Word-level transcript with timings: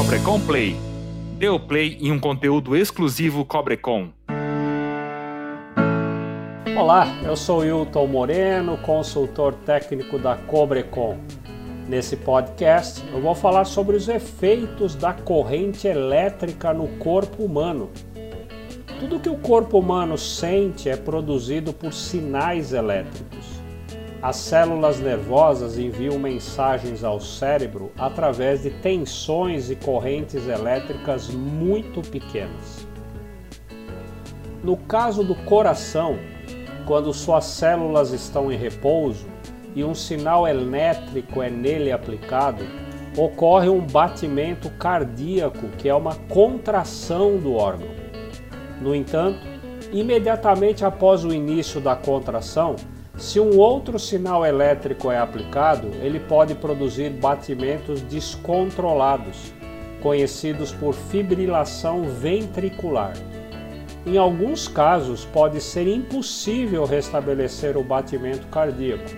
Cobrecon 0.00 0.40
Play. 0.40 0.76
Dê 1.36 1.50
o 1.50 1.60
play 1.60 1.98
em 2.00 2.10
um 2.10 2.18
conteúdo 2.18 2.74
exclusivo 2.74 3.44
Cobrecon. 3.44 4.08
Olá, 6.74 7.06
eu 7.22 7.36
sou 7.36 7.62
Hilton 7.62 8.06
Moreno, 8.06 8.78
consultor 8.78 9.52
técnico 9.52 10.18
da 10.18 10.36
Cobrecon. 10.36 11.18
Nesse 11.86 12.16
podcast, 12.16 13.04
eu 13.12 13.20
vou 13.20 13.34
falar 13.34 13.66
sobre 13.66 13.94
os 13.94 14.08
efeitos 14.08 14.94
da 14.94 15.12
corrente 15.12 15.86
elétrica 15.86 16.72
no 16.72 16.88
corpo 16.96 17.44
humano. 17.44 17.90
Tudo 18.98 19.20
que 19.20 19.28
o 19.28 19.36
corpo 19.36 19.78
humano 19.78 20.16
sente 20.16 20.88
é 20.88 20.96
produzido 20.96 21.74
por 21.74 21.92
sinais 21.92 22.72
elétricos. 22.72 23.29
As 24.22 24.36
células 24.36 25.00
nervosas 25.00 25.78
enviam 25.78 26.18
mensagens 26.18 27.02
ao 27.02 27.18
cérebro 27.18 27.90
através 27.96 28.62
de 28.62 28.70
tensões 28.70 29.70
e 29.70 29.76
correntes 29.76 30.46
elétricas 30.46 31.30
muito 31.30 32.02
pequenas. 32.02 32.86
No 34.62 34.76
caso 34.76 35.24
do 35.24 35.34
coração, 35.34 36.18
quando 36.86 37.14
suas 37.14 37.46
células 37.46 38.12
estão 38.12 38.52
em 38.52 38.58
repouso 38.58 39.26
e 39.74 39.82
um 39.82 39.94
sinal 39.94 40.46
elétrico 40.46 41.40
é 41.40 41.48
nele 41.48 41.90
aplicado, 41.90 42.62
ocorre 43.16 43.70
um 43.70 43.80
batimento 43.80 44.68
cardíaco, 44.72 45.66
que 45.78 45.88
é 45.88 45.94
uma 45.94 46.14
contração 46.28 47.38
do 47.38 47.54
órgão. 47.54 47.88
No 48.82 48.94
entanto, 48.94 49.40
imediatamente 49.90 50.84
após 50.84 51.24
o 51.24 51.32
início 51.32 51.80
da 51.80 51.96
contração, 51.96 52.76
se 53.20 53.38
um 53.38 53.58
outro 53.58 53.98
sinal 53.98 54.46
elétrico 54.46 55.12
é 55.12 55.18
aplicado, 55.18 55.88
ele 56.00 56.18
pode 56.18 56.54
produzir 56.54 57.10
batimentos 57.10 58.00
descontrolados, 58.00 59.52
conhecidos 60.00 60.72
por 60.72 60.94
fibrilação 60.94 62.04
ventricular. 62.04 63.12
Em 64.06 64.16
alguns 64.16 64.66
casos, 64.66 65.26
pode 65.26 65.60
ser 65.60 65.86
impossível 65.86 66.86
restabelecer 66.86 67.76
o 67.76 67.84
batimento 67.84 68.46
cardíaco, 68.46 69.10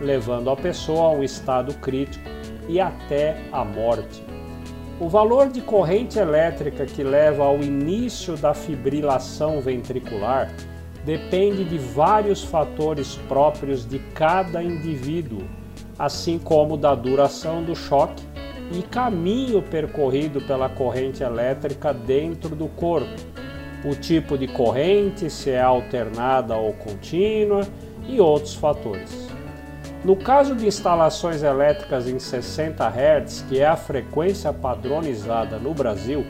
levando 0.00 0.48
a 0.48 0.56
pessoa 0.56 1.08
a 1.08 1.10
um 1.10 1.22
estado 1.22 1.74
crítico 1.74 2.24
e 2.66 2.80
até 2.80 3.42
a 3.52 3.62
morte. 3.62 4.24
O 4.98 5.06
valor 5.06 5.50
de 5.50 5.60
corrente 5.60 6.18
elétrica 6.18 6.86
que 6.86 7.02
leva 7.02 7.44
ao 7.44 7.58
início 7.58 8.38
da 8.38 8.54
fibrilação 8.54 9.60
ventricular 9.60 10.50
depende 11.04 11.64
de 11.64 11.78
vários 11.78 12.42
fatores 12.42 13.16
próprios 13.28 13.86
de 13.86 13.98
cada 14.14 14.62
indivíduo, 14.62 15.42
assim 15.98 16.38
como 16.38 16.76
da 16.76 16.94
duração 16.94 17.62
do 17.62 17.74
choque 17.74 18.22
e 18.72 18.82
caminho 18.82 19.62
percorrido 19.62 20.40
pela 20.40 20.68
corrente 20.68 21.22
elétrica 21.22 21.92
dentro 21.92 22.54
do 22.54 22.68
corpo, 22.68 23.08
o 23.84 23.94
tipo 23.94 24.36
de 24.36 24.46
corrente, 24.46 25.30
se 25.30 25.50
é 25.50 25.60
alternada 25.60 26.56
ou 26.56 26.72
contínua 26.74 27.66
e 28.06 28.20
outros 28.20 28.54
fatores. 28.54 29.28
No 30.04 30.16
caso 30.16 30.54
de 30.54 30.66
instalações 30.66 31.42
elétricas 31.42 32.08
em 32.08 32.18
60 32.18 32.86
Hz, 32.88 33.44
que 33.48 33.60
é 33.60 33.66
a 33.66 33.76
frequência 33.76 34.52
padronizada 34.52 35.58
no 35.58 35.74
Brasil, 35.74 36.24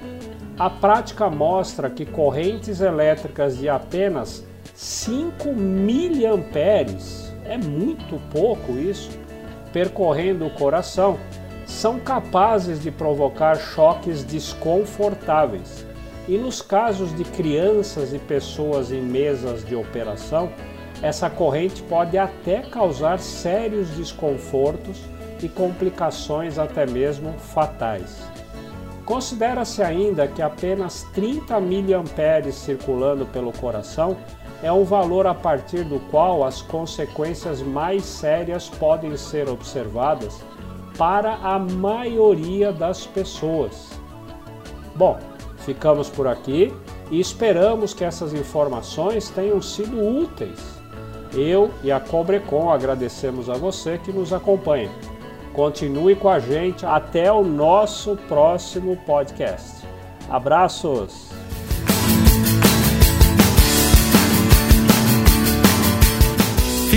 a 0.58 0.68
prática 0.68 1.30
mostra 1.30 1.88
que 1.88 2.04
correntes 2.04 2.80
elétricas 2.80 3.56
de 3.58 3.68
apenas 3.68 4.44
5 4.80 5.52
miliamperes, 5.52 7.30
é 7.44 7.58
muito 7.58 8.18
pouco 8.30 8.78
isso, 8.78 9.10
percorrendo 9.74 10.46
o 10.46 10.50
coração, 10.54 11.18
são 11.66 12.00
capazes 12.00 12.80
de 12.80 12.90
provocar 12.90 13.56
choques 13.56 14.24
desconfortáveis. 14.24 15.84
E 16.26 16.38
nos 16.38 16.62
casos 16.62 17.14
de 17.14 17.24
crianças 17.24 18.14
e 18.14 18.18
pessoas 18.18 18.90
em 18.90 19.02
mesas 19.02 19.62
de 19.66 19.76
operação, 19.76 20.50
essa 21.02 21.28
corrente 21.28 21.82
pode 21.82 22.16
até 22.16 22.62
causar 22.62 23.18
sérios 23.18 23.90
desconfortos 23.90 25.02
e 25.42 25.48
complicações 25.50 26.58
até 26.58 26.86
mesmo 26.86 27.34
fatais. 27.34 28.22
Considera-se 29.04 29.82
ainda 29.82 30.26
que 30.26 30.40
apenas 30.40 31.02
30 31.12 31.60
miliamperes 31.60 32.54
circulando 32.54 33.26
pelo 33.26 33.52
coração 33.52 34.16
é 34.62 34.70
um 34.70 34.84
valor 34.84 35.26
a 35.26 35.34
partir 35.34 35.84
do 35.84 35.98
qual 36.10 36.44
as 36.44 36.60
consequências 36.60 37.62
mais 37.62 38.04
sérias 38.04 38.68
podem 38.68 39.16
ser 39.16 39.48
observadas 39.48 40.40
para 40.98 41.34
a 41.36 41.58
maioria 41.58 42.72
das 42.72 43.06
pessoas. 43.06 43.90
Bom, 44.94 45.18
ficamos 45.58 46.10
por 46.10 46.26
aqui 46.26 46.74
e 47.10 47.18
esperamos 47.18 47.94
que 47.94 48.04
essas 48.04 48.34
informações 48.34 49.30
tenham 49.30 49.62
sido 49.62 49.98
úteis. 49.98 50.80
Eu 51.32 51.70
e 51.82 51.90
a 51.90 52.00
Cobrecon 52.00 52.70
agradecemos 52.70 53.48
a 53.48 53.54
você 53.54 53.98
que 53.98 54.12
nos 54.12 54.32
acompanha. 54.32 54.90
Continue 55.54 56.14
com 56.14 56.28
a 56.28 56.38
gente 56.38 56.84
até 56.84 57.32
o 57.32 57.42
nosso 57.42 58.16
próximo 58.28 58.96
podcast. 59.06 59.86
Abraços! 60.28 61.39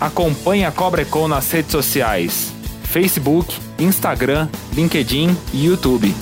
Acompanhe 0.00 0.64
a 0.64 0.72
Cobrecon 0.72 1.28
nas 1.28 1.48
redes 1.48 1.70
sociais: 1.70 2.52
Facebook, 2.82 3.54
Instagram, 3.78 4.48
LinkedIn 4.74 5.36
e 5.52 5.66
YouTube. 5.66 6.12